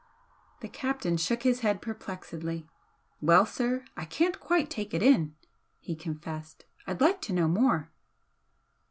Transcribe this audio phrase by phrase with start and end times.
[0.61, 2.67] The captain shook his head perplexedly.
[3.21, 5.35] "Well, sir, I can't quite take it in,"
[5.79, 7.91] he confessed "I'd like to know more."